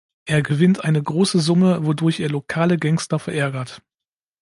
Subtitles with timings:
[0.25, 3.83] Er gewinnt eine große Summe, wodurch er lokale Gangster verärgert.